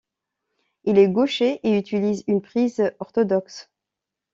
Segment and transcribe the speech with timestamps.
[0.83, 3.69] Il est gaucher et utilise une prise orthodoxe.